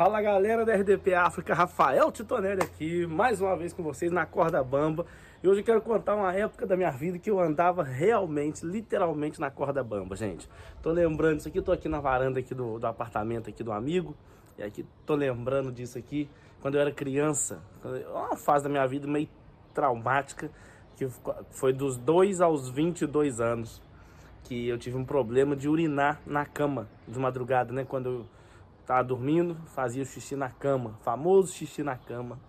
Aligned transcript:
Fala 0.00 0.22
galera 0.22 0.64
da 0.64 0.74
RDP 0.74 1.12
África, 1.12 1.52
Rafael 1.52 2.10
Titonelli 2.10 2.62
aqui, 2.62 3.06
mais 3.06 3.38
uma 3.42 3.54
vez 3.54 3.74
com 3.74 3.82
vocês 3.82 4.10
na 4.10 4.24
corda 4.24 4.64
bamba. 4.64 5.04
E 5.42 5.46
hoje 5.46 5.60
eu 5.60 5.64
quero 5.64 5.82
contar 5.82 6.16
uma 6.16 6.34
época 6.34 6.66
da 6.66 6.74
minha 6.74 6.90
vida 6.90 7.18
que 7.18 7.30
eu 7.30 7.38
andava 7.38 7.82
realmente, 7.82 8.64
literalmente 8.64 9.38
na 9.38 9.50
corda 9.50 9.84
bamba, 9.84 10.16
gente. 10.16 10.48
Tô 10.82 10.90
lembrando 10.90 11.36
disso 11.36 11.48
aqui, 11.48 11.60
tô 11.60 11.70
aqui 11.70 11.86
na 11.86 12.00
varanda 12.00 12.40
aqui 12.40 12.54
do, 12.54 12.78
do 12.78 12.86
apartamento 12.86 13.50
aqui 13.50 13.62
do 13.62 13.72
amigo. 13.72 14.16
E 14.56 14.62
aqui 14.62 14.86
tô 15.04 15.14
lembrando 15.14 15.70
disso 15.70 15.98
aqui, 15.98 16.30
quando 16.62 16.76
eu 16.76 16.80
era 16.80 16.90
criança. 16.90 17.60
Uma 18.10 18.38
fase 18.38 18.64
da 18.64 18.70
minha 18.70 18.86
vida 18.86 19.06
meio 19.06 19.28
traumática, 19.74 20.50
que 20.96 21.06
foi 21.50 21.74
dos 21.74 21.98
2 21.98 22.40
aos 22.40 22.70
22 22.70 23.38
anos. 23.38 23.82
Que 24.44 24.66
eu 24.66 24.78
tive 24.78 24.96
um 24.96 25.04
problema 25.04 25.54
de 25.54 25.68
urinar 25.68 26.22
na 26.26 26.46
cama 26.46 26.88
de 27.06 27.18
madrugada, 27.18 27.70
né? 27.70 27.84
Quando 27.84 28.08
eu 28.08 28.39
tava 28.90 29.04
dormindo, 29.04 29.56
fazia 29.66 30.04
xixi 30.04 30.34
na 30.34 30.50
cama, 30.50 30.98
famoso 31.02 31.52
xixi 31.52 31.80
na 31.80 31.96
cama. 31.96 32.40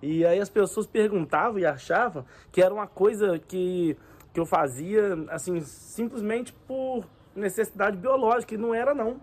E 0.00 0.24
aí 0.24 0.38
as 0.38 0.48
pessoas 0.48 0.86
perguntavam 0.86 1.58
e 1.58 1.66
achavam 1.66 2.24
que 2.52 2.62
era 2.62 2.72
uma 2.72 2.86
coisa 2.86 3.40
que, 3.40 3.96
que 4.32 4.38
eu 4.38 4.46
fazia, 4.46 5.16
assim, 5.30 5.60
simplesmente 5.62 6.52
por 6.52 7.04
necessidade 7.34 7.96
biológica, 7.96 8.54
e 8.54 8.56
não 8.56 8.72
era 8.72 8.94
não. 8.94 9.20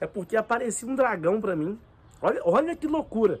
É 0.00 0.06
porque 0.08 0.36
aparecia 0.36 0.88
um 0.88 0.96
dragão 0.96 1.40
para 1.40 1.54
mim. 1.54 1.78
Olha, 2.20 2.40
olha 2.44 2.74
que 2.74 2.88
loucura. 2.88 3.40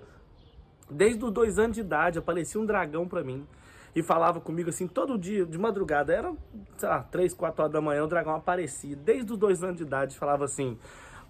Desde 0.88 1.24
os 1.24 1.32
dois 1.32 1.58
anos 1.58 1.74
de 1.74 1.80
idade 1.80 2.20
aparecia 2.20 2.60
um 2.60 2.64
dragão 2.64 3.08
para 3.08 3.24
mim 3.24 3.44
e 3.92 4.04
falava 4.04 4.40
comigo 4.40 4.70
assim 4.70 4.86
todo 4.86 5.18
dia, 5.18 5.44
de 5.44 5.58
madrugada. 5.58 6.14
Era, 6.14 6.32
sei 6.76 6.88
lá, 6.88 7.02
três, 7.02 7.34
quatro 7.34 7.62
horas 7.62 7.72
da 7.72 7.80
manhã, 7.80 8.04
o 8.04 8.06
dragão 8.06 8.36
aparecia. 8.36 8.94
Desde 8.94 9.32
os 9.32 9.38
dois 9.38 9.64
anos 9.64 9.78
de 9.78 9.82
idade 9.82 10.16
falava 10.16 10.44
assim: 10.44 10.78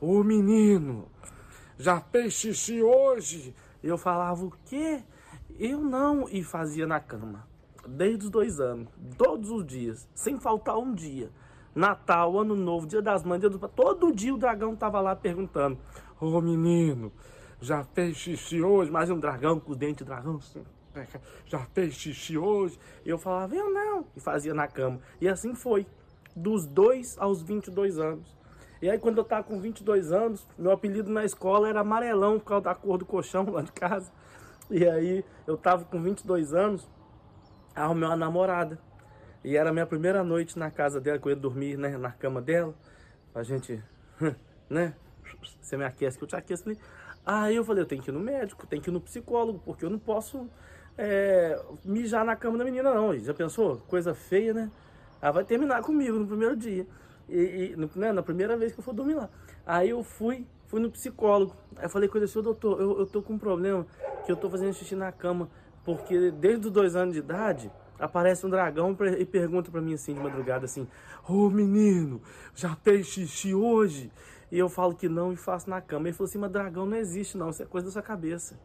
Ô 0.05 0.25
menino, 0.25 1.07
já 1.79 2.01
fez 2.01 2.33
xixi 2.33 2.83
hoje? 2.83 3.55
Eu 3.81 3.97
falava 3.97 4.45
o 4.45 4.53
quê? 4.65 5.01
Eu 5.57 5.81
não, 5.81 6.29
e 6.29 6.43
fazia 6.43 6.89
na 6.89 6.99
cama. 6.99 7.47
Desde 7.87 8.25
os 8.25 8.31
dois 8.31 8.59
anos, 8.59 8.89
todos 9.17 9.49
os 9.49 9.65
dias, 9.65 10.09
sem 10.13 10.41
faltar 10.41 10.77
um 10.77 10.93
dia. 10.93 11.31
Natal, 11.73 12.37
Ano 12.37 12.57
Novo, 12.57 12.85
Dia 12.85 13.01
das 13.01 13.23
Mães, 13.23 13.39
dia 13.39 13.49
do... 13.49 13.61
todo 13.69 14.13
dia 14.13 14.35
o 14.35 14.39
dragão 14.39 14.75
tava 14.75 15.01
lá 15.01 15.15
perguntando: 15.15 15.79
Ô 16.21 16.41
menino, 16.41 17.13
já 17.61 17.85
fez 17.85 18.17
xixi 18.17 18.61
hoje? 18.61 18.91
Mais 18.91 19.09
um 19.09 19.21
dragão 19.21 19.61
com 19.61 19.71
os 19.71 19.77
dentes 19.77 19.99
de 19.99 20.05
dragão 20.05 20.35
assim. 20.39 20.65
Já 21.47 21.61
fez 21.67 21.95
xixi 21.95 22.37
hoje? 22.37 22.77
Eu 23.07 23.19
falava: 23.19 23.55
Eu 23.55 23.71
não, 23.71 24.05
e 24.17 24.21
fazia 24.21 24.53
na 24.53 24.67
cama. 24.67 24.99
E 25.21 25.29
assim 25.29 25.55
foi, 25.55 25.87
dos 26.35 26.67
2 26.67 27.19
aos 27.19 27.41
22 27.41 28.01
anos. 28.01 28.42
E 28.83 28.91
aí, 28.91 28.99
quando 28.99 29.19
eu 29.19 29.25
tava 29.25 29.45
com 29.45 29.61
22 29.61 30.11
anos, 30.11 30.45
meu 30.59 30.73
apelido 30.73 31.09
na 31.09 31.25
escola 31.25 31.69
era 31.69 31.79
amarelão 31.79 32.41
por 32.41 32.47
causa 32.47 32.65
da 32.65 32.75
cor 32.75 32.99
do 32.99 33.07
colchão 33.07 33.49
lá 33.49 33.63
de 33.63 33.71
casa. 33.71 34.11
E 34.69 34.85
aí 34.85 35.25
eu 35.47 35.57
tava 35.57 35.85
com 35.85 36.03
22 36.03 36.53
anos, 36.53 36.91
arrumei 37.77 38.09
uma 38.09 38.17
namorada. 38.17 38.81
E 39.45 39.57
era 39.57 39.71
a 39.71 39.73
minha 39.73 39.87
primeira 39.87 40.25
noite 40.25 40.59
na 40.59 40.69
casa 40.69 41.01
dela, 41.01 41.17
que 41.17 41.27
eu 41.27 41.31
ia 41.31 41.37
dormir 41.37 41.79
né, 41.79 41.97
na 41.97 42.11
cama 42.11 42.43
dela. 42.43 42.75
A 43.33 43.45
gente, 43.45 43.81
né? 44.69 44.95
Você 45.61 45.77
me 45.77 45.85
aquece 45.85 46.19
que 46.19 46.25
eu 46.25 46.29
te 46.29 46.35
aqueço. 46.35 46.65
Aí 47.25 47.55
eu 47.55 47.65
falei, 47.65 47.85
eu 47.85 47.87
tenho 47.87 48.03
que 48.03 48.11
ir 48.11 48.13
no 48.13 48.19
médico, 48.19 48.67
tenho 48.67 48.83
que 48.83 48.91
ir 48.91 48.93
no 48.93 49.01
psicólogo, 49.01 49.61
porque 49.65 49.85
eu 49.85 49.91
não 49.91 49.99
posso 49.99 50.51
é, 50.99 51.57
mijar 51.85 52.25
na 52.25 52.35
cama 52.35 52.59
da 52.59 52.65
menina 52.65 52.93
não. 52.93 53.17
Já 53.17 53.33
pensou? 53.33 53.77
Coisa 53.87 54.13
feia, 54.13 54.53
né? 54.53 54.71
Ela 55.21 55.31
vai 55.31 55.45
terminar 55.45 55.83
comigo 55.83 56.19
no 56.19 56.27
primeiro 56.27 56.57
dia. 56.57 56.85
E, 57.33 57.73
e 57.73 57.99
né, 57.99 58.13
na 58.13 58.23
primeira 58.23 58.57
vez 58.57 58.73
que 58.73 58.81
eu 58.81 58.85
for 58.85 58.93
dormir 58.93 59.15
lá. 59.15 59.31
Aí 59.65 59.89
eu 59.89 60.05
fui, 60.05 60.47
fui 60.67 60.81
no 60.81 60.91
psicólogo. 60.91 61.57
Aí 61.77 61.87
eu 61.87 61.89
falei 61.89 62.09
com 62.09 62.19
ele 62.19 62.27
assim, 62.27 62.43
doutor, 62.43 62.79
eu, 62.79 62.99
eu 62.99 63.07
tô 63.07 63.23
com 63.23 63.33
um 63.33 63.39
problema 63.39 63.87
que 64.27 64.31
eu 64.31 64.37
tô 64.37 64.51
fazendo 64.51 64.75
xixi 64.75 64.95
na 64.95 65.11
cama, 65.11 65.49
porque 65.83 66.31
desde 66.31 66.67
os 66.67 66.73
dois 66.73 66.95
anos 66.95 67.15
de 67.15 67.21
idade 67.21 67.73
aparece 67.99 68.45
um 68.45 68.51
dragão 68.51 68.97
e 69.19 69.25
pergunta 69.25 69.71
para 69.71 69.81
mim 69.81 69.95
assim 69.95 70.13
de 70.13 70.21
madrugada 70.21 70.67
assim: 70.67 70.87
"Ô 71.29 71.47
oh, 71.47 71.51
menino, 71.51 72.21
já 72.55 72.77
fez 72.77 73.07
xixi 73.07 73.55
hoje?" 73.55 74.13
E 74.51 74.59
eu 74.59 74.69
falo 74.69 74.95
que 74.95 75.09
não 75.09 75.33
e 75.33 75.37
faço 75.37 75.71
na 75.71 75.81
cama. 75.81 76.09
Ele 76.09 76.17
falou 76.17 76.29
assim: 76.29 76.39
"Mas 76.39 76.51
dragão 76.51 76.85
não 76.85 76.97
existe 76.97 77.39
não, 77.39 77.49
isso 77.49 77.63
é 77.63 77.67
coisa 77.67 77.87
da 77.87 77.93
sua 77.93 78.03
cabeça." 78.03 78.59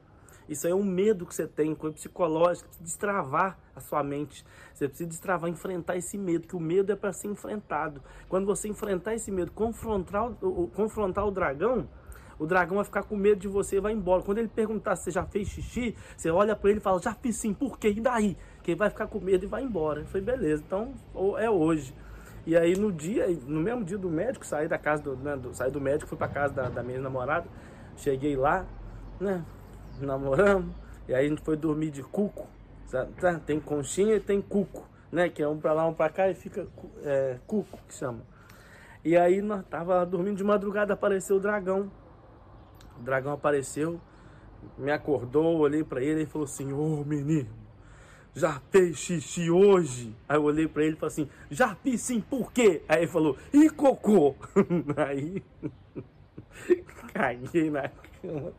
Isso 0.48 0.66
aí 0.66 0.72
é 0.72 0.76
um 0.76 0.84
medo 0.84 1.26
que 1.26 1.36
você 1.36 1.48
tem, 1.48 1.76
coisa 1.76 1.96
psicológica, 1.96 2.68
precisa 2.68 2.86
destravar 2.86 3.58
a 3.76 3.80
sua 3.80 4.04
mente. 4.04 4.46
Você 4.74 4.88
precisa 4.88 5.10
destravar, 5.10 5.50
enfrentar 5.50 5.98
esse 5.98 6.18
medo, 6.18 6.48
que 6.48 6.56
o 6.56 6.60
medo 6.60 6.92
é 6.92 6.96
para 6.96 7.12
ser 7.12 7.28
enfrentado. 7.28 8.02
Quando 8.30 8.46
você 8.46 8.68
enfrentar 8.68 9.14
esse 9.16 9.32
medo, 9.32 9.52
confrontar 9.52 10.32
o, 10.42 10.68
confrontar 10.74 11.26
o 11.26 11.32
dragão, 11.32 11.88
o 12.40 12.46
dragão 12.46 12.76
vai 12.76 12.86
ficar 12.86 13.04
com 13.04 13.16
medo 13.16 13.40
de 13.40 13.48
você 13.48 13.78
e 13.78 13.80
vai 13.80 13.94
embora. 13.94 14.22
Quando 14.22 14.38
ele 14.38 14.48
perguntar 14.48 14.96
se 14.96 15.06
você 15.06 15.12
já 15.12 15.26
fez 15.26 15.48
xixi, 15.48 15.96
você 16.16 16.30
olha 16.30 16.56
para 16.56 16.70
ele 16.70 16.80
e 16.80 16.82
fala, 16.82 17.00
já 17.00 17.14
fiz 17.14 17.36
sim, 17.38 17.54
por 17.54 17.80
quê? 17.80 17.90
E 17.90 18.00
daí? 18.00 18.38
Que 18.64 18.72
ele 18.72 18.78
vai 18.78 18.90
ficar 18.90 19.08
com 19.08 19.20
medo 19.20 19.44
e 19.46 19.48
vai 19.48 19.64
embora. 19.64 20.06
Falei, 20.06 20.22
beleza, 20.22 20.64
então 20.66 20.94
é 21.40 21.50
hoje. 21.50 21.94
E 22.46 22.56
aí 22.56 22.78
no 22.78 22.94
dia, 22.94 23.28
no 23.46 23.60
mesmo 23.60 23.84
dia 23.84 23.98
do 23.98 24.10
médico, 24.10 24.46
saí 24.46 24.70
da 24.70 24.78
casa 24.78 25.04
do, 25.04 25.18
né, 25.18 25.36
do 25.36 25.54
saí 25.54 25.70
do 25.70 25.82
médico, 25.82 26.08
fui 26.08 26.18
para 26.18 26.30
casa 26.30 26.54
da, 26.54 26.70
da 26.70 26.82
minha 26.82 27.02
namorada, 27.02 27.46
cheguei 27.98 28.38
lá, 28.38 28.66
né, 29.20 29.44
namoramos, 30.02 30.74
e 31.08 31.14
aí 31.14 31.26
a 31.26 31.30
gente 31.30 31.42
foi 31.42 31.56
dormir 31.56 31.92
de 31.92 32.04
cuco, 32.04 32.48
sabe? 32.86 33.12
Tá, 33.14 33.40
tem 33.40 33.60
conchinha 33.60 34.16
e 34.16 34.20
tem 34.20 34.42
cuco, 34.42 34.88
né, 35.12 35.30
que 35.30 35.42
é 35.42 35.48
um 35.48 35.58
para 35.58 35.74
lá, 35.74 35.86
um 35.88 35.94
para 35.94 36.12
cá 36.12 36.30
e 36.30 36.34
fica 36.34 36.68
é, 37.04 37.38
cuco 37.48 37.80
que 37.88 37.94
chama. 37.94 38.22
E 39.04 39.16
aí 39.16 39.42
nós 39.42 39.66
tava 39.70 40.06
dormindo 40.06 40.38
de 40.38 40.44
madrugada, 40.44 40.94
apareceu 40.94 41.38
o 41.38 41.40
dragão 41.40 41.90
o 43.00 43.04
dragão 43.04 43.34
apareceu, 43.34 44.02
me 44.78 44.92
acordou, 44.92 45.58
olhei 45.58 45.84
para 45.84 46.02
ele 46.02 46.24
e 46.24 46.26
falou 46.26 46.46
assim: 46.46 46.74
Ô 46.74 47.02
oh, 47.02 47.06
menino, 47.06 47.50
já 48.34 48.60
fez 48.72 48.98
xixi 48.98 49.52
hoje? 49.52 50.16
Aí 50.28 50.38
eu 50.38 50.44
olhei 50.44 50.68
para 50.68 50.84
ele 50.84 50.96
e 50.96 51.00
falei 51.00 51.14
assim: 51.14 51.30
Já 51.50 51.76
fiz 51.76 52.02
sim, 52.02 52.20
por 52.20 52.52
quê? 52.52 52.82
Aí 52.88 53.00
ele 53.00 53.08
falou: 53.08 53.38
E 53.54 53.70
cocô? 53.70 54.36
Aí 54.98 55.44
caguei 57.14 57.70
na 57.70 57.90
cama 58.22 58.52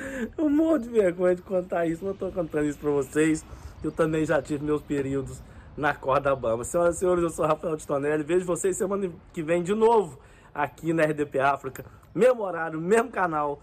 Eu 0.36 0.48
morro 0.48 0.78
de 0.78 0.88
vergonha 0.88 1.34
de 1.34 1.42
contar 1.42 1.86
isso, 1.86 2.04
mas 2.04 2.12
eu 2.12 2.18
tô 2.18 2.32
contando 2.32 2.66
isso 2.66 2.78
para 2.78 2.90
vocês. 2.90 3.44
Eu 3.82 3.90
também 3.90 4.24
já 4.24 4.40
tive 4.40 4.64
meus 4.64 4.82
períodos 4.82 5.42
na 5.76 5.94
corda 5.94 6.34
bamba. 6.34 6.64
Senhoras 6.64 6.96
e 6.96 6.98
senhores, 6.98 7.22
eu 7.22 7.30
sou 7.30 7.46
Rafael 7.46 7.76
Tonelli. 7.78 8.22
Vejo 8.22 8.44
vocês 8.44 8.76
semana 8.76 9.10
que 9.32 9.42
vem 9.42 9.62
de 9.62 9.74
novo 9.74 10.18
aqui 10.54 10.92
na 10.92 11.04
RDP 11.04 11.38
África. 11.38 11.84
Mesmo 12.14 12.42
horário, 12.42 12.80
mesmo 12.80 13.10
canal. 13.10 13.62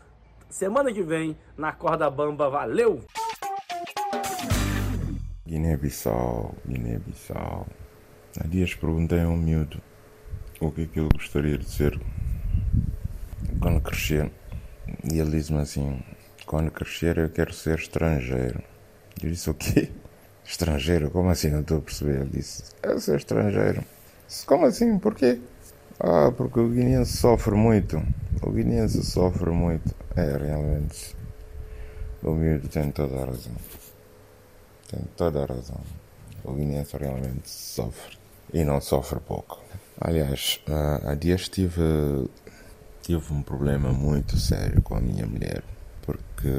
Semana 0.49 0.91
que 0.93 1.03
vem, 1.03 1.37
na 1.57 1.71
Corda 1.71 2.09
Bamba. 2.09 2.49
Valeu! 2.49 3.01
Guiné-Bissau, 5.45 6.55
Guiné-Bissau. 6.65 7.67
Há 8.39 8.47
dias 8.47 8.73
perguntei 8.75 9.21
a 9.21 9.27
um 9.27 9.37
miúdo 9.37 9.81
o 10.59 10.71
que 10.71 10.83
é 10.83 10.85
que 10.85 10.99
ele 10.99 11.09
gostaria 11.13 11.57
de 11.57 11.69
ser 11.69 11.99
quando 13.59 13.81
crescer. 13.81 14.31
E 15.11 15.19
ele 15.19 15.31
disse-me 15.31 15.59
assim: 15.59 16.03
quando 16.47 16.71
crescer 16.71 17.17
eu 17.17 17.29
quero 17.29 17.53
ser 17.53 17.77
estrangeiro. 17.77 18.63
Eu 19.21 19.29
disse: 19.29 19.49
o 19.49 19.53
quê? 19.53 19.91
Estrangeiro? 20.43 21.11
Como 21.11 21.29
assim? 21.29 21.49
Não 21.49 21.59
estou 21.59 21.77
a 21.77 21.81
perceber. 21.81 22.21
Ele 22.21 22.29
disse: 22.29 22.63
eu 22.81 22.99
ser 22.99 23.17
estrangeiro. 23.17 23.83
Disse, 24.25 24.45
Como 24.45 24.65
assim? 24.65 24.97
Porquê? 24.97 25.39
Ah, 25.99 26.31
porque 26.35 26.59
o 26.59 26.69
guineense 26.69 27.17
sofre 27.17 27.53
muito. 27.53 28.01
O 28.41 28.51
guineense 28.51 29.03
sofre 29.03 29.51
muito. 29.51 29.93
É, 30.15 30.37
realmente. 30.37 31.15
O 32.23 32.31
miúdo 32.31 32.67
tem 32.69 32.91
toda 32.91 33.15
a 33.15 33.25
razão. 33.25 33.53
Tem 34.89 35.01
toda 35.17 35.43
a 35.43 35.45
razão. 35.45 35.81
O 36.43 36.53
guineense 36.53 36.95
realmente 36.97 37.49
sofre. 37.49 38.17
E 38.53 38.63
não 38.63 38.79
sofre 38.79 39.19
pouco. 39.19 39.61
Aliás, 39.99 40.61
há 41.03 41.13
dias 41.13 41.49
tive, 41.49 42.29
tive 43.01 43.33
um 43.33 43.41
problema 43.41 43.91
muito 43.91 44.37
sério 44.37 44.81
com 44.81 44.95
a 44.95 45.01
minha 45.01 45.25
mulher. 45.25 45.63
Porque 46.07 46.49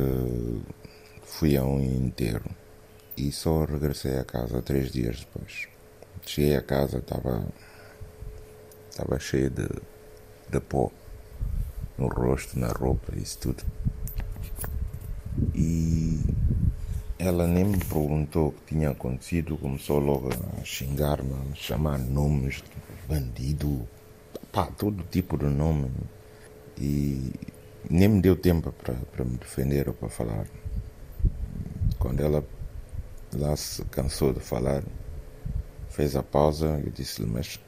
fui 1.25 1.57
a 1.57 1.65
um 1.65 1.81
enterro 1.81 2.51
e 3.17 3.33
só 3.33 3.65
regressei 3.65 4.19
a 4.19 4.25
casa 4.25 4.63
três 4.63 4.93
dias 4.93 5.21
depois. 5.21 5.67
Cheguei 6.25 6.55
a 6.55 6.63
casa, 6.63 6.99
estava 6.99 7.45
estava 8.91 9.19
cheio 9.19 9.49
de, 9.49 9.69
de 10.51 10.61
pó 10.61 10.91
no 11.97 12.09
rosto, 12.09 12.59
na 12.59 12.69
roupa, 12.69 13.17
isso 13.17 13.39
tudo. 13.39 13.65
E 15.55 16.21
ela 17.19 17.47
nem 17.47 17.65
me 17.65 17.79
perguntou 17.79 18.49
o 18.49 18.53
que 18.53 18.75
tinha 18.75 18.91
acontecido, 18.91 19.57
começou 19.57 19.99
logo 19.99 20.29
a 20.31 20.65
xingar-me, 20.65 21.33
a 21.53 21.55
chamar 21.55 21.99
nomes, 21.99 22.63
bandido, 23.09 23.89
pá, 24.53 24.67
todo 24.67 25.03
tipo 25.05 25.39
de 25.39 25.47
nome. 25.47 25.91
E 26.77 27.33
nem 27.91 28.09
me 28.09 28.21
deu 28.21 28.37
tempo 28.37 28.73
para 28.73 29.25
me 29.25 29.37
defender 29.39 29.89
ou 29.89 29.95
para 29.95 30.09
falar. 30.09 30.47
Quando 31.99 32.21
ela 32.21 32.45
lá 33.35 33.57
se 33.57 33.85
cansou 33.87 34.33
de 34.33 34.41
falar, 34.41 34.83
fez 35.91 36.17
a 36.17 36.23
pausa, 36.23 36.81
eu 36.85 36.91
disse-lhe, 36.91 37.29
mas 37.29 37.59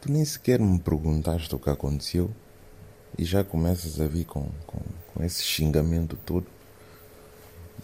Tu 0.00 0.10
nem 0.10 0.24
sequer 0.24 0.58
me 0.58 0.78
perguntaste 0.78 1.54
o 1.54 1.58
que 1.58 1.68
aconteceu. 1.70 2.30
e 3.18 3.24
já 3.24 3.44
começas 3.44 4.00
a 4.00 4.06
vir 4.06 4.24
com, 4.24 4.48
com, 4.66 4.80
com 5.12 5.22
esse 5.24 5.42
xingamento 5.42 6.16
todo. 6.24 6.46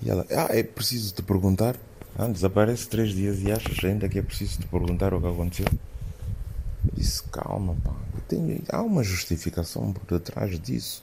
E 0.02 0.08
ela, 0.10 0.26
ah, 0.30 0.48
é 0.50 0.62
preciso 0.62 1.12
te 1.14 1.22
perguntar. 1.22 1.76
Ah, 2.16 2.28
desaparece 2.28 2.88
três 2.88 3.10
dias 3.12 3.40
e 3.42 3.52
achas 3.52 3.84
ainda 3.84 4.08
que 4.08 4.18
é 4.18 4.22
preciso 4.22 4.60
te 4.60 4.66
perguntar 4.66 5.12
o 5.12 5.20
que 5.20 5.26
aconteceu? 5.26 5.66
Eu 5.70 6.92
disse, 6.94 7.22
calma, 7.24 7.76
pá, 7.84 7.94
tenho, 8.28 8.62
há 8.68 8.82
uma 8.82 9.02
justificação 9.02 9.92
por 9.92 10.18
detrás 10.18 10.58
disso. 10.58 11.02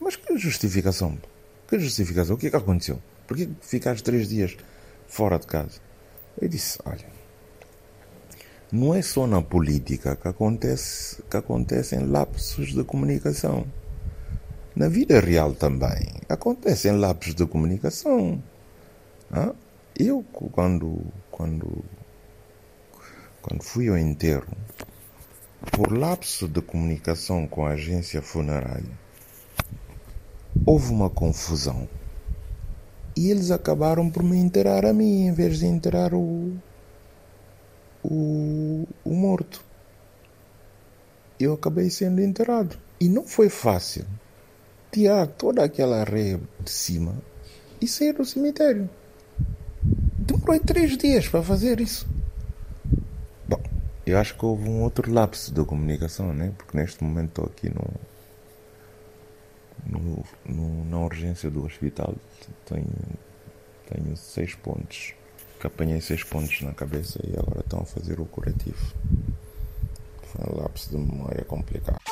Mas 0.00 0.16
que 0.16 0.36
justificação? 0.36 1.18
Que 1.68 1.78
justificação? 1.78 2.36
O 2.36 2.38
que 2.38 2.46
é 2.46 2.50
que 2.50 2.56
aconteceu? 2.56 3.00
Por 3.26 3.36
que 3.36 3.48
ficaste 3.60 4.02
três 4.02 4.28
dias 4.28 4.56
fora 5.06 5.38
de 5.38 5.46
casa? 5.46 5.80
Eu 6.40 6.48
disse, 6.48 6.78
olha, 6.84 7.06
não 8.70 8.94
é 8.94 9.02
só 9.02 9.26
na 9.26 9.40
política 9.40 10.16
que, 10.16 10.26
acontece, 10.26 11.22
que 11.30 11.36
acontecem 11.36 12.06
lapsos 12.06 12.74
de 12.74 12.82
comunicação. 12.84 13.66
Na 14.74 14.88
vida 14.88 15.20
real 15.20 15.54
também 15.54 16.08
acontecem 16.28 16.92
lapsos 16.98 17.34
de 17.34 17.46
comunicação. 17.46 18.42
Eu, 19.96 20.24
quando, 20.32 21.00
quando, 21.30 21.84
quando 23.40 23.62
fui 23.62 23.88
ao 23.88 23.96
enterro, 23.96 24.56
por 25.70 25.96
lapso 25.96 26.46
de 26.48 26.60
comunicação 26.60 27.46
com 27.46 27.66
a 27.66 27.70
agência 27.70 28.20
funerária, 28.22 28.98
houve 30.64 30.92
uma 30.92 31.10
confusão. 31.10 31.88
E 33.16 33.30
eles 33.30 33.50
acabaram 33.50 34.10
por 34.10 34.22
me 34.22 34.36
enterrar 34.36 34.84
a 34.84 34.92
mim 34.92 35.26
em 35.26 35.32
vez 35.32 35.58
de 35.58 35.66
enterrar 35.66 36.14
o, 36.14 36.52
o, 38.02 38.86
o 39.04 39.14
morto. 39.14 39.64
Eu 41.38 41.54
acabei 41.54 41.90
sendo 41.90 42.20
enterrado. 42.20 42.76
E 43.00 43.08
não 43.08 43.24
foi 43.24 43.48
fácil 43.48 44.04
tirar 44.90 45.26
toda 45.26 45.64
aquela 45.64 46.00
areia 46.00 46.40
de 46.60 46.70
cima 46.70 47.14
e 47.80 47.88
sair 47.88 48.12
do 48.12 48.24
cemitério. 48.24 48.88
Demorou 50.18 50.58
três 50.60 50.96
dias 50.96 51.28
para 51.28 51.42
fazer 51.42 51.80
isso. 51.80 52.13
Eu 54.06 54.18
acho 54.18 54.36
que 54.36 54.44
houve 54.44 54.68
um 54.68 54.82
outro 54.82 55.10
lapso 55.10 55.52
de 55.52 55.64
comunicação, 55.64 56.32
né? 56.34 56.52
Porque 56.58 56.76
neste 56.76 57.02
momento 57.02 57.28
estou 57.28 57.44
aqui 57.46 57.70
no, 57.70 57.84
no, 59.86 60.24
no, 60.44 60.84
na 60.84 60.98
urgência 60.98 61.50
do 61.50 61.64
hospital. 61.64 62.14
Tenho, 62.66 62.86
tenho 63.88 64.16
seis 64.16 64.54
pontos 64.54 65.14
que 65.58 65.66
apanhei 65.66 65.98
seis 66.02 66.22
pontos 66.22 66.60
na 66.60 66.74
cabeça 66.74 67.18
e 67.24 67.32
agora 67.38 67.60
estão 67.60 67.80
a 67.80 67.86
fazer 67.86 68.20
o 68.20 68.26
curativo. 68.26 68.94
Foi 70.24 70.52
um 70.52 70.60
lapso 70.60 70.90
de 70.90 70.98
memória 70.98 71.42
complicado. 71.46 72.03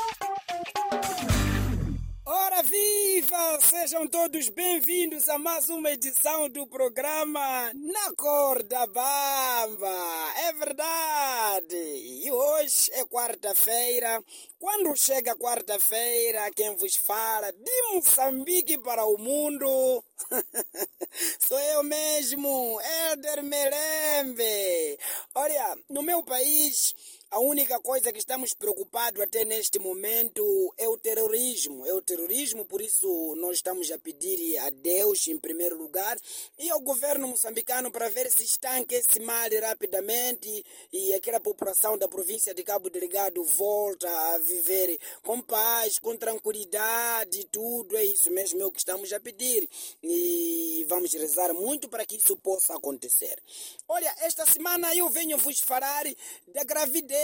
Sejam 3.60 4.08
todos 4.08 4.49
bem-vindos 4.49 5.28
a 5.28 5.38
mais 5.38 5.69
uma 5.69 5.90
edição 5.90 6.49
do 6.49 6.66
programa 6.66 7.70
Na 7.75 8.14
Corda 8.16 8.87
Bamba. 8.87 10.32
É 10.46 10.52
verdade! 10.54 11.76
E 11.76 12.31
hoje 12.31 12.90
é 12.93 13.04
quarta-feira. 13.04 14.25
Quando 14.58 14.96
chega 14.96 15.37
quarta-feira, 15.37 16.50
quem 16.52 16.75
vos 16.76 16.96
fala 16.96 17.52
de 17.52 17.82
Moçambique 17.93 18.78
para 18.78 19.04
o 19.04 19.19
mundo 19.19 20.02
sou 21.38 21.58
eu 21.58 21.82
mesmo, 21.82 22.81
Éder 23.12 23.43
Melembe. 23.43 24.99
Olha, 25.34 25.76
no 25.90 26.02
meu 26.02 26.22
país 26.22 26.94
a 27.32 27.40
única 27.40 27.81
coisa 27.81 28.12
que 28.12 28.19
estamos 28.19 28.52
preocupados 28.52 29.19
até 29.19 29.43
neste 29.43 29.79
momento 29.79 30.44
é 30.76 30.87
o 30.87 30.99
terrorismo. 30.99 31.87
É 31.87 31.94
o 31.94 32.02
terrorismo, 32.02 32.67
por 32.67 32.82
isso 32.82 33.34
nós 33.37 33.56
estamos 33.56 33.90
a 33.90 33.99
pedir 33.99 34.58
a 34.58 34.69
Deus 34.69 35.26
em 35.29 35.38
primeiro 35.38 35.79
lugar 35.79 36.19
e 36.58 36.69
ao 36.69 36.79
governo 36.79 37.26
moçambicano 37.26 37.90
para 37.90 38.11
ver 38.11 38.31
se 38.31 38.44
estanque 38.44 38.96
esse 38.96 39.19
mal 39.20 39.49
rapidamente 39.62 40.62
e 40.93 41.14
aquela 41.14 41.40
população 41.40 41.96
da 41.96 42.06
província 42.06 42.52
de 42.52 42.62
Cabo 42.62 42.90
Delgado 42.90 43.43
volta 43.43 44.11
a 44.35 44.38
viver 44.38 44.99
com 45.23 45.40
paz, 45.40 45.99
com 45.99 46.14
tranquilidade 46.14 47.46
tudo. 47.50 47.96
É 47.96 48.05
isso 48.05 48.31
mesmo 48.31 48.61
é 48.61 48.67
o 48.67 48.70
que 48.70 48.78
estamos 48.78 49.11
a 49.11 49.19
pedir 49.19 49.67
e 50.02 50.85
vamos 50.87 51.14
rezar 51.14 51.55
muito 51.55 51.88
para 51.88 52.05
que 52.05 52.17
isso 52.17 52.37
possa 52.37 52.76
acontecer. 52.76 53.43
Olha, 53.88 54.14
esta 54.20 54.44
semana 54.44 54.94
eu 54.94 55.08
venho 55.08 55.38
vos 55.38 55.61
falar 55.61 56.05
da 56.49 56.62
gravidez 56.62 57.21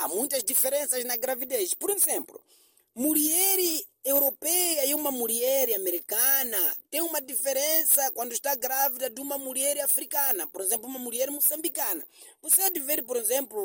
há 0.00 0.08
muitas 0.08 0.42
diferenças 0.42 1.04
na 1.04 1.16
gravidez. 1.16 1.74
Por 1.74 1.90
exemplo, 1.90 2.40
mulher 2.94 3.58
europeia 4.04 4.86
e 4.86 4.94
uma 4.94 5.10
mulher 5.10 5.74
americana 5.74 6.76
tem 6.90 7.00
uma 7.00 7.20
diferença 7.20 8.10
quando 8.12 8.32
está 8.32 8.54
grávida 8.54 9.10
de 9.10 9.20
uma 9.20 9.38
mulher 9.38 9.80
africana, 9.80 10.46
por 10.46 10.60
exemplo, 10.60 10.88
uma 10.88 10.98
mulher 10.98 11.30
moçambicana. 11.30 12.06
Você 12.42 12.62
há 12.62 12.70
de 12.70 12.80
ver, 12.80 13.04
por 13.04 13.16
exemplo, 13.16 13.58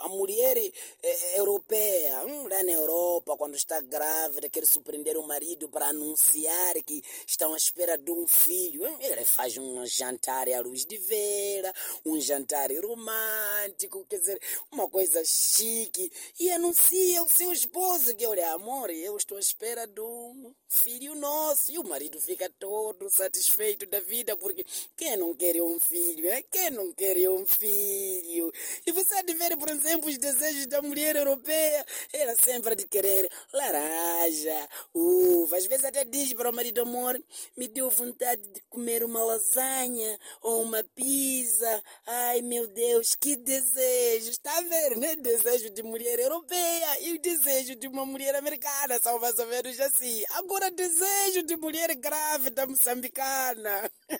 a 0.00 0.08
mulher 0.08 0.56
eh, 0.56 1.38
europeia, 1.38 2.24
hum, 2.24 2.48
lá 2.48 2.62
na 2.62 2.72
Europa, 2.72 3.36
quando 3.36 3.56
está 3.56 3.80
grávida, 3.80 4.48
quer 4.48 4.66
surpreender 4.66 5.16
o 5.16 5.26
marido 5.26 5.68
para 5.68 5.88
anunciar 5.88 6.74
que 6.84 7.02
estão 7.26 7.54
à 7.54 7.56
espera 7.56 7.96
de 7.96 8.10
um 8.10 8.26
filho. 8.26 8.82
Hum, 8.84 8.96
ele 9.00 9.24
faz 9.24 9.56
um 9.56 9.84
jantar 9.86 10.48
à 10.48 10.60
luz 10.60 10.84
de 10.84 10.96
vela, 10.98 11.72
um 12.04 12.20
jantar 12.20 12.70
romântico, 12.72 14.04
quer 14.08 14.18
dizer, 14.18 14.40
uma 14.70 14.88
coisa 14.88 15.22
chique, 15.24 16.10
e 16.38 16.50
anuncia 16.50 17.20
ao 17.20 17.28
seu 17.28 17.52
esposo 17.52 18.14
que, 18.14 18.26
olha, 18.26 18.52
amor, 18.52 18.90
eu 18.90 19.16
estou 19.16 19.36
à 19.36 19.40
espera 19.40 19.86
de 19.86 20.00
um 20.00 20.54
filho 20.68 21.14
nosso. 21.14 21.72
E 21.72 21.78
o 21.78 21.84
marido 21.84 22.20
fica 22.20 22.50
todo 22.58 23.10
satisfeito 23.10 23.86
da 23.86 24.00
vida, 24.00 24.36
porque 24.36 24.64
quem 24.96 25.16
não 25.16 25.34
quer 25.34 25.60
um 25.62 25.78
filho, 25.80 26.28
é? 26.28 26.42
Quem 26.42 26.70
não 26.70 26.92
quer 26.92 27.16
um 27.30 27.46
filho? 27.46 28.52
E 28.86 28.92
você 28.92 29.14
há 29.14 29.22
de 29.22 29.34
ver, 29.34 29.56
por 29.56 29.68
exemplo, 29.78 30.08
os 30.08 30.18
desejos 30.18 30.66
da 30.66 30.82
mulher 30.82 31.16
europeia. 31.16 31.84
Ela 32.12 32.34
sempre 32.44 32.74
de 32.74 32.86
querer 32.86 33.30
laranja, 33.52 34.68
uva. 34.92 35.56
Às 35.56 35.66
vezes 35.66 35.84
até 35.84 36.04
diz 36.04 36.32
para 36.34 36.50
o 36.50 36.52
marido, 36.52 36.82
amor, 36.82 37.18
me 37.56 37.68
deu 37.68 37.90
vontade 37.90 38.42
de 38.48 38.60
comer 38.68 39.04
uma 39.04 39.22
lasanha 39.24 40.18
ou 40.42 40.62
uma 40.62 40.82
pizza. 40.94 41.82
Ai, 42.06 42.42
meu 42.42 42.66
Deus, 42.68 43.14
que 43.14 43.36
desejo. 43.36 44.30
Está 44.30 44.56
a 44.58 44.62
ver, 44.62 44.96
né? 44.96 45.16
Desejo 45.16 45.70
de 45.70 45.82
mulher 45.82 46.18
europeia 46.18 47.00
e 47.02 47.14
o 47.14 47.20
desejo 47.20 47.74
de 47.76 47.88
uma 47.88 48.04
mulher 48.04 48.34
americana. 48.34 49.00
São 49.02 49.18
mais 49.18 49.38
ou 49.38 49.46
menos 49.46 49.78
assim. 49.80 50.22
Agora, 50.30 50.70
desejo 50.70 51.42
de 51.44 51.56
mulher 51.56 51.94
grávida 51.94 52.66
moçambicana. 52.66 53.90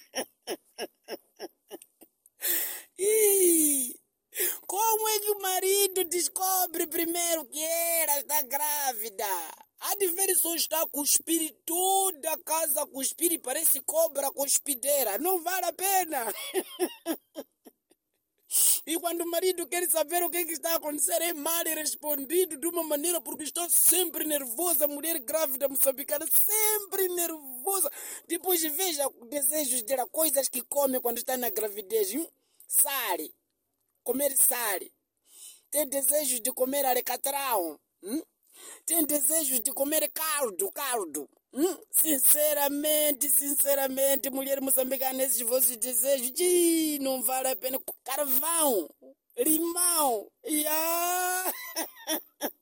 Ih, 2.99 3.95
como 4.67 5.09
é 5.09 5.21
que 5.21 5.31
o 5.31 5.41
marido 5.41 6.05
descobre 6.05 6.87
primeiro 6.87 7.45
que 7.47 7.63
ela 7.63 8.19
está 8.19 8.43
grávida? 8.43 9.27
Ver 10.15 10.35
só 10.37 10.55
está 10.55 10.83
a 10.83 10.89
cuspir 10.89 11.55
toda 11.65 12.33
a 12.33 12.39
casa 12.39 12.83
a 12.83 12.87
cuspir 12.87 13.33
e 13.33 13.39
parece 13.39 13.81
cobra 13.83 14.31
cuspideira. 14.31 15.19
Não 15.19 15.43
vale 15.43 15.67
a 15.67 15.73
pena. 15.73 16.35
E 18.87 18.99
quando 18.99 19.21
o 19.21 19.31
marido 19.31 19.67
quer 19.67 19.87
saber 19.91 20.23
o 20.23 20.31
que, 20.31 20.39
é 20.39 20.45
que 20.45 20.53
está 20.53 20.73
a 20.73 20.77
acontecer, 20.77 21.21
é 21.21 21.35
mal 21.35 21.63
respondido 21.65 22.57
de 22.57 22.67
uma 22.67 22.83
maneira 22.83 23.21
porque 23.21 23.45
estou 23.45 23.69
sempre 23.69 24.25
nervosa. 24.25 24.87
A 24.87 24.89
mulher 24.89 25.19
grávida 25.21 25.69
moçambicana, 25.69 26.27
sempre 26.33 27.09
nervosa. 27.09 27.91
Depois 28.27 28.63
veja 28.63 29.07
desejos 29.29 29.83
dela, 29.83 30.07
coisas 30.07 30.49
que 30.49 30.63
come 30.63 30.99
quando 31.01 31.19
está 31.19 31.37
na 31.37 31.51
gravidez. 31.51 32.15
Hum? 32.15 32.27
Sale, 32.67 33.35
comer 34.09 34.35
sale. 34.39 34.91
Tem 35.71 35.87
desejos 35.87 36.41
de 36.41 36.51
comer 36.51 36.83
arecatrão. 36.87 37.79
Hum? 38.03 38.23
Tem 38.87 39.05
desejos 39.05 39.61
de 39.61 39.71
comer 39.71 40.11
caldo, 40.11 40.73
caldo. 40.73 41.29
Hum? 41.53 41.77
Sinceramente, 41.91 43.29
sinceramente, 43.29 44.31
mulher 44.31 44.63
moçambicana, 44.63 45.23
esses 45.23 45.43
vossos 45.43 45.77
desejos, 45.77 46.33
de 46.33 46.99
não 47.03 47.23
vale 47.23 47.49
a 47.49 47.57
pena. 47.57 47.79
Carvão, 48.03 48.89
limão, 49.37 50.33
yeah. 50.47 51.53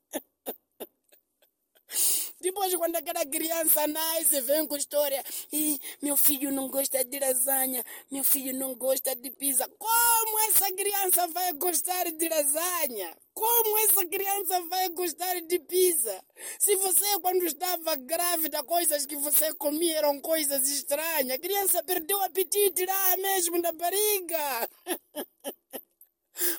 Depois, 2.46 2.72
quando 2.76 2.94
aquela 2.94 3.26
criança 3.26 3.88
nasce, 3.88 4.40
vem 4.42 4.64
com 4.68 4.76
história. 4.76 5.20
E 5.52 5.80
meu 6.00 6.16
filho 6.16 6.52
não 6.52 6.68
gosta 6.68 7.04
de 7.04 7.18
lasanha, 7.18 7.84
meu 8.08 8.22
filho 8.22 8.56
não 8.56 8.72
gosta 8.76 9.16
de 9.16 9.32
pizza. 9.32 9.68
Como 9.76 10.38
essa 10.48 10.70
criança 10.72 11.26
vai 11.26 11.52
gostar 11.54 12.04
de 12.12 12.28
lasanha? 12.28 13.16
Como 13.34 13.78
essa 13.78 14.06
criança 14.06 14.60
vai 14.68 14.88
gostar 14.90 15.40
de 15.40 15.58
pizza? 15.58 16.24
Se 16.60 16.76
você, 16.76 17.18
quando 17.20 17.44
estava 17.44 17.96
grávida, 17.96 18.62
coisas 18.62 19.04
que 19.06 19.16
você 19.16 19.52
comia 19.54 19.98
eram 19.98 20.20
coisas 20.20 20.68
estranhas, 20.68 21.34
a 21.34 21.38
criança 21.40 21.82
perdeu 21.82 22.16
o 22.16 22.22
apetite 22.22 22.86
lá 22.86 23.16
mesmo 23.16 23.60
na 23.60 23.72
barriga. 23.72 24.68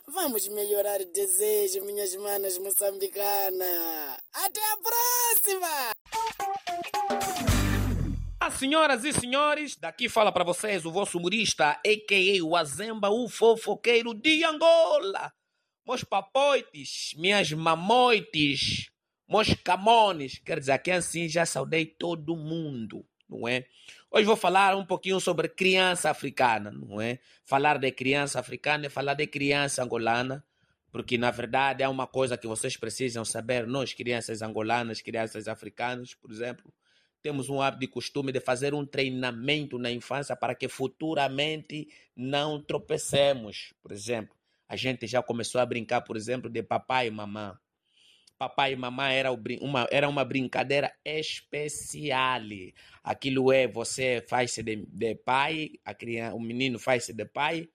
Vamos 0.08 0.48
melhorar 0.48 1.02
o 1.02 1.12
desejo, 1.12 1.86
minhas 1.86 2.16
manas 2.16 2.58
moçambicanas. 2.58 4.18
Até 4.34 4.60
a 4.60 4.78
próxima! 4.78 5.92
Ah, 8.40 8.52
senhoras 8.52 9.04
e 9.04 9.12
senhores, 9.12 9.76
daqui 9.76 10.08
fala 10.08 10.32
para 10.32 10.44
vocês 10.44 10.86
o 10.86 10.92
vosso 10.92 11.18
humorista, 11.18 11.72
a.k.a. 11.86 12.44
o 12.44 12.56
Azemba, 12.56 13.10
o 13.10 13.28
fofoqueiro 13.28 14.14
de 14.14 14.44
Angola. 14.44 15.34
Meus 15.86 16.04
papoites, 16.04 17.14
minhas 17.18 17.52
mamoites, 17.52 18.90
meus 19.28 19.54
camones, 19.56 20.40
quer 20.40 20.60
dizer, 20.60 20.80
que 20.80 20.92
assim 20.92 21.28
já 21.28 21.46
saudei 21.46 21.86
todo 21.86 22.36
mundo, 22.36 23.06
não 23.28 23.48
é? 23.48 23.66
Hoje 24.10 24.26
vou 24.26 24.38
falar 24.38 24.74
um 24.76 24.86
pouquinho 24.86 25.20
sobre 25.20 25.50
criança 25.50 26.10
africana, 26.10 26.72
não 26.72 27.02
é? 27.02 27.20
Falar 27.44 27.78
de 27.78 27.92
criança 27.92 28.40
africana 28.40 28.86
é 28.86 28.90
falar 28.90 29.16
de 29.16 29.28
criança 29.28 29.84
angolana, 29.84 30.46
porque 30.90 31.18
na 31.18 31.30
verdade 31.30 31.84
é 31.84 31.90
uma 31.90 32.08
coisa 32.08 32.38
que 32.38 32.48
vocês 32.48 32.78
precisam 32.78 33.26
saber, 33.26 33.68
nós, 33.68 33.94
crianças 33.94 34.42
angolanas, 34.42 35.02
crianças 35.02 35.50
africanas, 35.50 36.14
por 36.14 36.32
exemplo, 36.32 36.74
temos 37.22 37.50
um 37.50 37.62
hábito 37.62 37.82
de 37.82 37.88
costume 37.88 38.32
de 38.32 38.40
fazer 38.40 38.74
um 38.74 38.86
treinamento 38.86 39.78
na 39.78 39.92
infância 39.92 40.38
para 40.38 40.56
que 40.56 40.70
futuramente 40.70 41.90
não 42.16 42.64
tropecemos. 42.64 43.74
Por 43.84 43.92
exemplo, 43.92 44.34
a 44.70 44.78
gente 44.78 45.06
já 45.06 45.22
começou 45.22 45.60
a 45.60 45.66
brincar, 45.66 46.02
por 46.02 46.16
exemplo, 46.16 46.50
de 46.50 46.64
papai 46.64 47.08
e 47.08 47.12
mamãe. 47.12 47.52
Papai 48.38 48.74
e 48.74 48.76
mamãe 48.76 49.16
era 49.16 49.32
uma, 49.32 49.88
era 49.92 50.08
uma 50.08 50.24
brincadeira 50.24 50.94
especial. 51.04 52.42
Aquilo 53.04 53.52
é, 53.52 53.68
você 53.68 54.24
faz-se 54.30 54.62
de, 54.62 54.86
de 54.88 55.16
pai, 55.16 55.72
a 55.84 55.94
criança, 55.94 56.36
o 56.36 56.40
menino 56.40 56.78
faz-se 56.78 57.14
de 57.14 57.26
pai, 57.26 57.68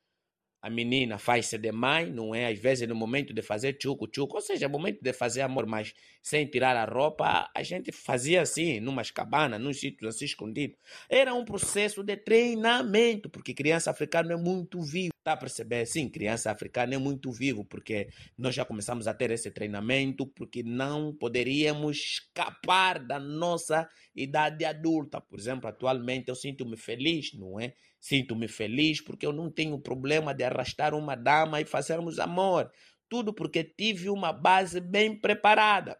a 0.63 0.71
menina 0.71 1.19
faz-se 1.19 1.59
de 1.59 1.73
mãe, 1.73 2.09
não 2.09 2.33
é? 2.33 2.47
Às 2.47 2.59
vezes 2.61 2.89
no 2.89 2.95
momento 2.95 3.35
de 3.35 3.43
fazer 3.43 3.73
tchuco-tchuco, 3.73 4.37
ou 4.37 4.41
seja, 4.41 4.69
no 4.69 4.73
momento 4.73 5.03
de 5.03 5.13
fazer 5.13 5.41
amor, 5.41 5.67
mas 5.67 5.93
sem 6.23 6.47
tirar 6.47 6.77
a 6.77 6.85
roupa, 6.85 7.51
a 7.53 7.63
gente 7.65 7.91
fazia 7.91 8.43
assim, 8.43 8.79
numas 8.79 9.11
cabanas, 9.11 9.61
num 9.61 9.73
sítio 9.73 10.07
assim 10.07 10.25
escondido. 10.25 10.77
Era 11.09 11.35
um 11.35 11.45
processo 11.45 12.05
de 12.05 12.17
treinamento, 12.17 13.29
porque 13.29 13.53
criança 13.53 13.91
africana 13.91 14.35
é 14.35 14.37
muito 14.37 14.81
vivo. 14.81 15.13
Tá 15.25 15.33
a 15.33 15.37
perceber? 15.37 15.85
Sim, 15.85 16.09
criança 16.09 16.51
africana 16.53 16.95
é 16.95 16.99
muito 16.99 17.33
vivo, 17.33 17.65
porque 17.65 18.09
nós 18.39 18.55
já 18.55 18.65
começamos 18.65 19.09
a 19.09 19.15
ter 19.15 19.33
esse 19.33 19.51
treinamento, 19.51 20.27
porque 20.27 20.63
não 20.63 21.13
poderíamos 21.13 21.97
escapar 21.97 22.99
da 23.01 23.19
nossa 23.19 23.89
idade 24.15 24.65
adulta. 24.65 25.21
Por 25.21 25.39
exemplo, 25.39 25.69
atualmente 25.69 26.29
eu 26.29 26.35
sinto-me 26.37 26.77
feliz, 26.77 27.33
não 27.35 27.59
é? 27.59 27.75
Sinto-me 28.03 28.49
feliz 28.49 29.01
porque 29.01 29.25
eu 29.25 29.33
não 29.33 29.49
tenho 29.49 29.79
problema 29.79 30.35
de 30.35 30.43
arrastar 30.43 30.93
uma 30.93 31.15
dama 31.15 31.61
e 31.61 31.65
fazermos 31.65 32.19
amor. 32.19 32.69
Tudo 33.09 33.33
porque 33.33 33.63
tive 33.63 34.11
uma 34.11 34.33
base 34.33 34.81
bem 34.81 35.17
preparada. 35.17 35.97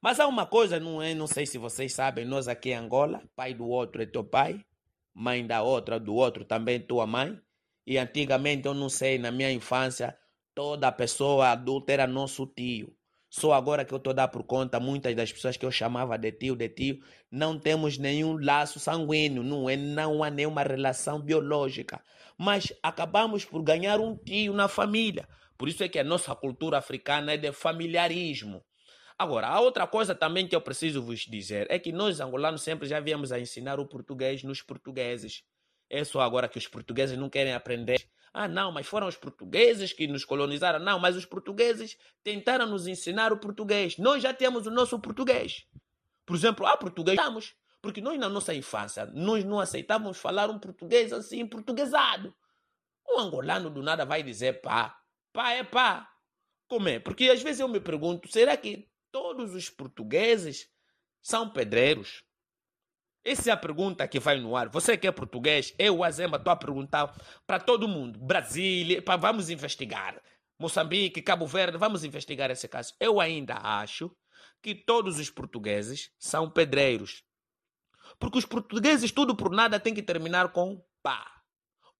Mas 0.00 0.18
há 0.18 0.26
uma 0.26 0.46
coisa, 0.46 0.80
não, 0.80 1.02
é, 1.02 1.14
não 1.14 1.26
sei 1.26 1.44
se 1.44 1.58
vocês 1.58 1.92
sabem, 1.92 2.24
nós 2.24 2.48
aqui 2.48 2.70
em 2.70 2.76
Angola, 2.76 3.22
pai 3.36 3.52
do 3.52 3.68
outro 3.68 4.00
é 4.00 4.06
teu 4.06 4.24
pai, 4.24 4.64
mãe 5.12 5.46
da 5.46 5.62
outra, 5.62 6.00
do 6.00 6.14
outro 6.14 6.42
também 6.42 6.80
tua 6.80 7.06
mãe. 7.06 7.38
E 7.86 7.98
antigamente, 7.98 8.66
eu 8.66 8.72
não 8.72 8.88
sei, 8.88 9.18
na 9.18 9.30
minha 9.30 9.52
infância, 9.52 10.16
toda 10.54 10.90
pessoa 10.90 11.50
adulta 11.50 11.92
era 11.92 12.06
nosso 12.06 12.46
tio. 12.46 12.96
Só 13.30 13.52
agora 13.52 13.84
que 13.84 13.92
eu 13.92 13.98
estou 13.98 14.12
a 14.12 14.14
dar 14.14 14.28
por 14.28 14.42
conta, 14.42 14.80
muitas 14.80 15.14
das 15.14 15.30
pessoas 15.30 15.56
que 15.56 15.66
eu 15.66 15.70
chamava 15.70 16.16
de 16.16 16.32
tio, 16.32 16.56
de 16.56 16.68
tio, 16.68 16.98
não 17.30 17.58
temos 17.58 17.98
nenhum 17.98 18.38
laço 18.42 18.80
sanguíneo, 18.80 19.42
não, 19.42 19.68
é, 19.68 19.76
não 19.76 20.24
há 20.24 20.30
nenhuma 20.30 20.62
relação 20.62 21.20
biológica. 21.20 22.02
Mas 22.38 22.72
acabamos 22.82 23.44
por 23.44 23.62
ganhar 23.62 24.00
um 24.00 24.16
tio 24.16 24.54
na 24.54 24.66
família. 24.66 25.28
Por 25.58 25.68
isso 25.68 25.82
é 25.84 25.88
que 25.88 25.98
a 25.98 26.04
nossa 26.04 26.34
cultura 26.34 26.78
africana 26.78 27.32
é 27.32 27.36
de 27.36 27.52
familiarismo. 27.52 28.64
Agora, 29.18 29.48
a 29.48 29.60
outra 29.60 29.86
coisa 29.86 30.14
também 30.14 30.46
que 30.46 30.54
eu 30.54 30.60
preciso 30.60 31.02
vos 31.02 31.20
dizer 31.20 31.66
é 31.68 31.78
que 31.78 31.92
nós, 31.92 32.20
angolanos, 32.20 32.62
sempre 32.62 32.88
já 32.88 33.00
viemos 33.00 33.32
a 33.32 33.40
ensinar 33.40 33.78
o 33.78 33.86
português 33.86 34.42
nos 34.42 34.62
portugueses. 34.62 35.42
É 35.90 36.04
só 36.04 36.20
agora 36.20 36.48
que 36.48 36.56
os 36.56 36.68
portugueses 36.68 37.18
não 37.18 37.28
querem 37.28 37.52
aprender 37.52 38.08
ah, 38.40 38.46
não, 38.46 38.70
mas 38.70 38.86
foram 38.86 39.08
os 39.08 39.16
portugueses 39.16 39.92
que 39.92 40.06
nos 40.06 40.24
colonizaram. 40.24 40.78
Não, 40.78 40.96
mas 41.00 41.16
os 41.16 41.26
portugueses 41.26 41.98
tentaram 42.22 42.66
nos 42.66 42.86
ensinar 42.86 43.32
o 43.32 43.40
português. 43.40 43.98
Nós 43.98 44.22
já 44.22 44.32
temos 44.32 44.64
o 44.64 44.70
nosso 44.70 44.96
português. 45.00 45.66
Por 46.24 46.36
exemplo, 46.36 46.64
ah, 46.64 46.76
português 46.76 47.18
estamos. 47.18 47.56
Porque 47.82 48.00
nós, 48.00 48.16
na 48.16 48.28
nossa 48.28 48.54
infância, 48.54 49.06
nós 49.06 49.44
não 49.44 49.58
aceitávamos 49.58 50.18
falar 50.18 50.50
um 50.50 50.58
português 50.60 51.12
assim, 51.12 51.44
portuguesado. 51.48 52.32
Um 53.08 53.18
angolano 53.18 53.70
do 53.70 53.82
nada 53.82 54.06
vai 54.06 54.22
dizer 54.22 54.60
pá. 54.60 54.96
Pá 55.32 55.50
é 55.50 55.64
pá. 55.64 56.08
Como 56.68 56.88
é? 56.88 57.00
Porque 57.00 57.28
às 57.30 57.42
vezes 57.42 57.58
eu 57.58 57.66
me 57.66 57.80
pergunto, 57.80 58.30
será 58.30 58.56
que 58.56 58.88
todos 59.10 59.52
os 59.52 59.68
portugueses 59.68 60.70
são 61.20 61.50
pedreiros? 61.50 62.22
Essa 63.28 63.50
é 63.50 63.52
a 63.52 63.58
pergunta 63.58 64.08
que 64.08 64.18
vai 64.18 64.40
no 64.40 64.56
ar. 64.56 64.70
Você 64.70 64.96
que 64.96 65.06
é 65.06 65.12
português, 65.12 65.74
eu, 65.78 66.02
Azemba, 66.02 66.38
estou 66.38 66.50
a 66.50 66.56
perguntar 66.56 67.14
para 67.46 67.60
todo 67.60 67.86
mundo. 67.86 68.18
Brasília, 68.18 69.04
vamos 69.20 69.50
investigar. 69.50 70.18
Moçambique, 70.58 71.20
Cabo 71.20 71.46
Verde, 71.46 71.76
vamos 71.76 72.04
investigar 72.04 72.50
esse 72.50 72.66
caso. 72.66 72.94
Eu 72.98 73.20
ainda 73.20 73.58
acho 73.62 74.10
que 74.62 74.74
todos 74.74 75.18
os 75.18 75.28
portugueses 75.28 76.10
são 76.18 76.48
pedreiros. 76.48 77.22
Porque 78.18 78.38
os 78.38 78.46
portugueses, 78.46 79.12
tudo 79.12 79.36
por 79.36 79.50
nada, 79.50 79.78
tem 79.78 79.92
que 79.92 80.02
terminar 80.02 80.48
com 80.48 80.82
pá. 81.02 81.30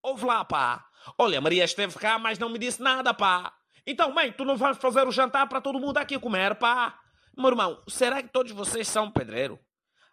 Ouve 0.02 0.24
lá, 0.24 0.42
pá. 0.46 0.82
Olha, 1.18 1.42
Maria 1.42 1.64
esteve 1.64 1.98
cá, 1.98 2.18
mas 2.18 2.38
não 2.38 2.48
me 2.48 2.58
disse 2.58 2.80
nada, 2.80 3.12
pá. 3.12 3.52
Então, 3.86 4.10
mãe, 4.14 4.32
tu 4.32 4.46
não 4.46 4.56
vais 4.56 4.78
fazer 4.78 5.06
o 5.06 5.12
jantar 5.12 5.46
para 5.46 5.60
todo 5.60 5.78
mundo 5.78 5.98
aqui 5.98 6.18
comer, 6.18 6.54
pá? 6.54 6.98
Meu 7.36 7.48
irmão, 7.48 7.82
será 7.86 8.22
que 8.22 8.30
todos 8.30 8.52
vocês 8.52 8.88
são 8.88 9.10
pedreiro? 9.10 9.60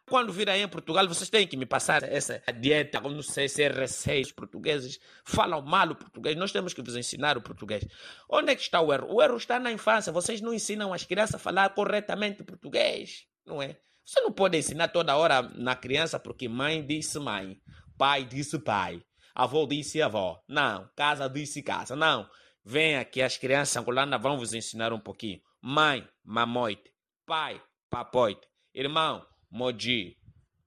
Quando 0.07 0.31
virem 0.31 0.61
em 0.61 0.67
Portugal, 0.67 1.07
vocês 1.07 1.29
têm 1.29 1.47
que 1.47 1.57
me 1.57 1.65
passar 1.65 2.03
essa 2.03 2.39
dieta. 2.59 3.01
Não 3.01 3.23
sei 3.23 3.49
se 3.49 3.63
é 3.63 3.69
receios 3.69 4.31
portugueses 4.31 4.99
falam 5.23 5.63
mal 5.63 5.89
o 5.89 5.95
português. 5.95 6.35
Nós 6.35 6.51
temos 6.51 6.73
que 6.73 6.81
vos 6.81 6.95
ensinar 6.95 7.37
o 7.37 7.41
português. 7.41 7.83
Onde 8.29 8.51
é 8.51 8.55
que 8.55 8.61
está 8.61 8.79
o 8.81 8.93
erro? 8.93 9.15
O 9.15 9.21
erro 9.21 9.37
está 9.37 9.59
na 9.59 9.71
infância. 9.71 10.13
Vocês 10.13 10.41
não 10.41 10.53
ensinam 10.53 10.93
as 10.93 11.03
crianças 11.03 11.35
a 11.35 11.39
falar 11.39 11.69
corretamente 11.69 12.43
português, 12.43 13.25
não 13.45 13.61
é? 13.61 13.79
Você 14.05 14.21
não 14.21 14.31
pode 14.31 14.55
ensinar 14.55 14.89
toda 14.89 15.17
hora 15.17 15.41
na 15.41 15.75
criança 15.75 16.19
porque 16.19 16.47
mãe 16.47 16.85
disse 16.85 17.17
mãe, 17.17 17.59
pai 17.97 18.23
disse 18.23 18.59
pai, 18.59 19.03
avô 19.33 19.65
disse 19.65 20.03
avó. 20.03 20.39
Não, 20.47 20.87
casa 20.95 21.27
disse 21.27 21.63
casa. 21.63 21.95
Não. 21.95 22.29
Venha 22.63 23.03
que 23.03 23.23
as 23.23 23.37
crianças 23.37 23.75
angolanas 23.75 24.21
vão 24.21 24.37
vos 24.37 24.53
ensinar 24.53 24.93
um 24.93 24.99
pouquinho. 24.99 25.41
Mãe, 25.59 26.07
mamoite. 26.23 26.91
Pai, 27.25 27.59
papoite. 27.89 28.47
Irmão, 28.71 29.25
Moji, 29.55 30.17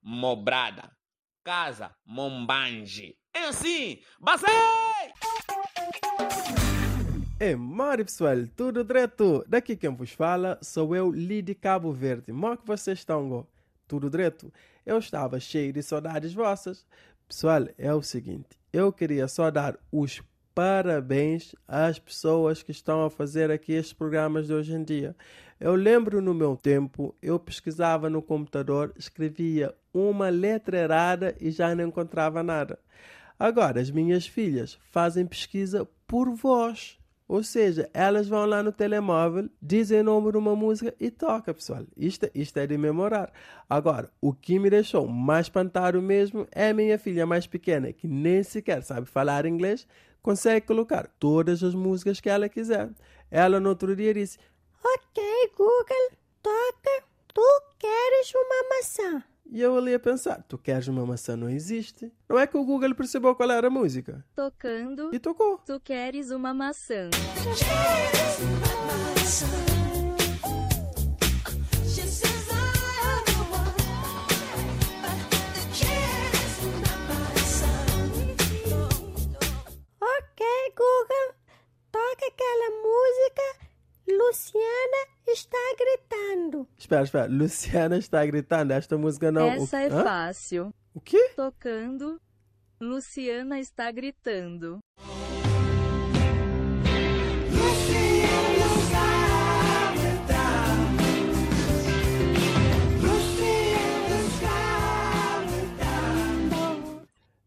Mobrada, 0.03 0.91
Casa, 1.45 1.95
Mombange. 2.07 3.19
É 3.35 3.49
assim, 3.49 3.99
basei! 4.19 4.49
É 7.39 7.55
mari 7.55 8.03
pessoal, 8.03 8.47
tudo 8.57 8.83
direto? 8.83 9.45
Daqui 9.47 9.77
quem 9.77 9.95
vos 9.95 10.13
fala 10.13 10.59
sou 10.63 10.97
eu, 10.97 11.13
Lidi 11.13 11.55
Cabo 11.55 11.93
Verde. 11.93 12.33
Como 12.33 12.57
que 12.57 12.67
vocês 12.67 13.01
estão? 13.01 13.47
Tudo 13.87 14.09
direto? 14.09 14.51
Eu 14.87 14.97
estava 14.97 15.39
cheio 15.39 15.71
de 15.71 15.83
saudades 15.83 16.33
vossas. 16.33 16.87
Pessoal, 17.29 17.69
é 17.77 17.93
o 17.93 18.01
seguinte, 18.01 18.59
eu 18.73 18.91
queria 18.91 19.29
só 19.29 19.51
dar 19.51 19.79
os 19.93 20.23
parabéns 20.55 21.55
às 21.69 21.99
pessoas 21.99 22.63
que 22.63 22.73
estão 22.73 23.05
a 23.05 23.11
fazer 23.11 23.51
aqui 23.51 23.75
estes 23.75 23.93
programas 23.93 24.47
de 24.47 24.55
hoje 24.55 24.73
em 24.73 24.83
dia. 24.83 25.15
Eu 25.61 25.75
lembro 25.75 26.23
no 26.23 26.33
meu 26.33 26.57
tempo, 26.57 27.13
eu 27.21 27.37
pesquisava 27.37 28.09
no 28.09 28.23
computador, 28.23 28.95
escrevia 28.97 29.75
uma 29.93 30.29
letra 30.29 30.79
errada 30.79 31.35
e 31.41 31.51
já 31.51 31.75
não 31.75 31.89
encontrava 31.89 32.45
nada. 32.45 32.79
Agora, 33.37 33.81
as 33.81 33.91
minhas 33.91 34.25
filhas 34.25 34.79
fazem 34.93 35.27
pesquisa 35.27 35.89
por 36.07 36.31
voz. 36.31 36.97
Ou 37.27 37.43
seja, 37.43 37.91
elas 37.93 38.27
vão 38.27 38.47
lá 38.47 38.63
no 38.63 38.73
telemóvel, 38.73 39.51
dizem 39.61 40.01
o 40.01 40.05
nome 40.05 40.33
de 40.33 40.39
uma 40.39 40.57
música 40.57 40.95
e 40.99 41.11
toca, 41.11 41.53
pessoal. 41.53 41.85
Isto, 41.97 42.31
isto 42.35 42.57
é 42.57 42.67
de 42.67 42.79
memorar. 42.79 43.31
Agora, 43.69 44.11
o 44.21 44.33
que 44.33 44.59
me 44.59 44.71
deixou 44.71 45.07
mais 45.07 45.47
espantado 45.47 46.01
mesmo 46.01 46.47
é 46.53 46.71
a 46.71 46.75
minha 46.75 46.99
filha 46.99 47.27
mais 47.27 47.47
pequena, 47.47 47.93
que 47.93 48.09
nem 48.09 48.43
sequer 48.43 48.83
sabe 48.83 49.07
falar 49.07 49.45
inglês, 49.45 49.87
consegue 50.23 50.67
colocar 50.67 51.07
todas 51.19 51.63
as 51.63 51.75
músicas 51.75 52.21
que 52.21 52.31
ela 52.31 52.49
quiser. 52.49 52.89
Ela 53.31 53.61
no 53.61 53.69
outro 53.69 53.95
dia 53.95 54.15
disse: 54.15 54.39
Ok, 54.85 55.51
Google, 55.57 56.11
toca. 56.43 57.05
Tu 57.35 57.63
queres 57.79 58.33
uma 58.35 58.69
maçã? 58.77 59.25
E 59.51 59.61
eu 59.63 59.77
ali 59.77 59.95
a 59.95 59.99
pensar, 59.99 60.45
tu 60.47 60.59
queres 60.59 60.89
uma 60.89 61.07
maçã 61.07 61.37
não 61.37 61.49
existe. 61.49 62.13
Não 62.29 62.39
é 62.39 62.47
que 62.47 62.57
o 62.57 62.65
Google 62.65 62.95
percebeu 62.95 63.35
qual 63.35 63.51
era 63.51 63.69
a 63.69 63.71
música. 63.71 64.25
Tocando. 64.35 65.15
E 65.15 65.19
tocou. 65.19 65.59
Tu 65.65 65.81
queres 65.81 66.31
uma 66.31 66.53
maçã. 66.53 67.09
Queres 67.11 67.61
uma 67.63 67.75
maçã? 67.75 68.48
Espera, 86.89 87.03
espera. 87.03 87.27
Luciana 87.27 87.99
está 87.99 88.25
gritando. 88.25 88.71
Esta 88.73 88.97
música 88.97 89.31
não. 89.31 89.47
Essa 89.47 89.77
o... 89.77 89.81
é 89.81 89.87
Hã? 89.89 90.05
fácil. 90.05 90.75
O 90.95 91.01
quê? 91.03 91.33
Tocando. 91.37 92.19
Luciana 92.81 93.61
está 93.61 93.93
gritando. 93.93 94.79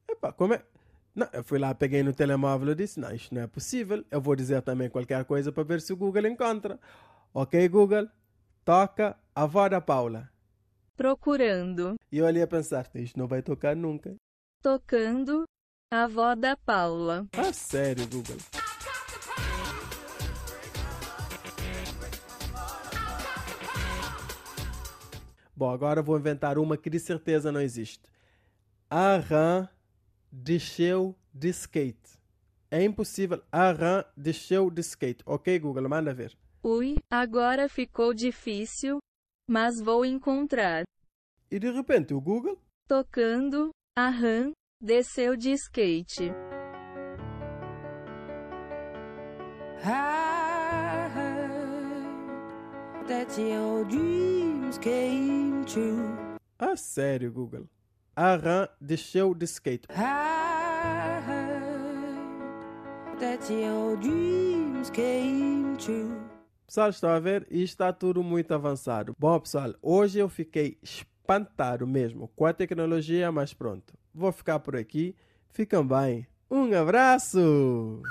Epá, 0.07 0.31
como 0.33 0.53
é? 0.53 0.61
Não, 1.15 1.27
eu 1.33 1.43
fui 1.43 1.57
lá, 1.57 1.73
peguei 1.73 2.03
no 2.03 2.13
telemóvel 2.13 2.73
e 2.73 2.75
disse: 2.75 2.99
Não, 2.99 3.11
isto 3.11 3.33
não 3.33 3.41
é 3.41 3.47
possível. 3.47 4.05
Eu 4.11 4.21
vou 4.21 4.35
dizer 4.35 4.61
também 4.61 4.87
qualquer 4.87 5.25
coisa 5.25 5.51
para 5.51 5.63
ver 5.63 5.81
se 5.81 5.91
o 5.91 5.97
Google 5.97 6.27
encontra. 6.27 6.79
Ok, 7.33 7.67
Google, 7.69 8.07
toca 8.63 9.17
a 9.33 9.43
avó 9.43 9.67
da 9.69 9.79
Paula. 9.79 10.29
Procurando. 10.95 11.95
E 12.11 12.17
eu 12.17 12.25
ali 12.25 12.41
a 12.41 12.47
pensar: 12.47 12.89
Isto 12.95 13.17
não 13.17 13.27
vai 13.27 13.41
tocar 13.41 13.75
nunca. 13.75 14.15
Tocando. 14.61 15.45
A 15.91 16.03
avó 16.03 16.35
da 16.35 16.55
Paula. 16.55 17.27
Ah, 17.33 17.51
sério, 17.51 18.07
Google. 18.07 18.37
Bom, 25.55 25.69
agora 25.69 26.01
vou 26.01 26.17
inventar 26.17 26.57
uma 26.57 26.77
que 26.77 26.89
de 26.89 26.99
certeza 26.99 27.51
não 27.51 27.61
existe. 27.61 28.09
Arran 28.89 29.67
desceu 30.31 31.15
de 31.33 31.49
skate. 31.49 32.19
É 32.69 32.83
impossível. 32.83 33.43
Arran 33.51 34.03
desceu 34.15 34.71
de 34.71 34.81
skate. 34.81 35.23
Ok, 35.25 35.59
Google, 35.59 35.89
manda 35.89 36.13
ver. 36.13 36.35
Ui, 36.63 36.95
agora 37.09 37.67
ficou 37.67 38.13
difícil. 38.13 38.99
Mas 39.51 39.81
vou 39.81 40.05
encontrar. 40.05 40.83
E 41.51 41.59
de 41.59 41.69
repente 41.69 42.13
o 42.13 42.21
Google. 42.21 42.57
Tocando. 42.87 43.71
A 43.97 44.07
Ram. 44.07 44.53
Desceu 44.81 45.35
de 45.35 45.51
skate. 45.51 46.31
I 49.83 51.09
heard 51.13 52.25
that 53.09 53.37
your 53.37 53.83
dreams 53.83 54.77
came 54.77 55.65
true. 55.65 56.15
Ah, 56.57 56.77
sério, 56.77 57.29
Google. 57.29 57.67
Arran 58.15 58.69
desceu 58.79 59.35
de 59.35 59.47
skate. 59.47 59.85
I 59.89 61.19
heard 61.27 63.19
that 63.19 63.51
your 63.51 63.97
dreams 63.97 64.89
came 64.91 65.75
true. 65.75 66.30
Pessoal, 66.71 66.89
estão 66.89 67.09
a 67.09 67.19
ver? 67.19 67.45
E 67.51 67.61
está 67.63 67.91
tudo 67.91 68.23
muito 68.23 68.53
avançado. 68.53 69.13
Bom, 69.19 69.37
pessoal, 69.41 69.73
hoje 69.81 70.19
eu 70.19 70.29
fiquei 70.29 70.77
espantado 70.81 71.85
mesmo 71.85 72.29
com 72.29 72.45
a 72.45 72.53
tecnologia, 72.53 73.29
mas 73.29 73.53
pronto. 73.53 73.93
Vou 74.15 74.31
ficar 74.31 74.57
por 74.59 74.77
aqui. 74.77 75.13
Fiquem 75.49 75.85
bem. 75.85 76.25
Um 76.49 76.73
abraço! 76.73 78.01